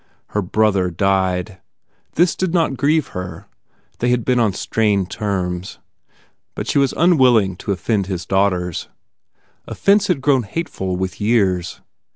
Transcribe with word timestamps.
Her 0.29 0.41
brother 0.41 0.89
died. 0.89 1.59
This 2.13 2.35
did 2.35 2.55
not 2.55 2.75
grieve 2.75 3.09
her; 3.09 3.45
they 3.99 4.09
had 4.09 4.25
been 4.25 4.39
on 4.39 4.51
strained 4.51 5.11
terms. 5.11 5.77
But 6.55 6.65
she 6.67 6.79
was 6.79 6.91
unwilling 6.97 7.55
to 7.57 7.71
offend 7.71 8.07
his 8.07 8.25
daughters. 8.25 8.87
Offence 9.67 10.07
had 10.07 10.19
grown 10.21 10.41
hateful 10.41 10.95
with 10.95 11.21
years. 11.21 11.81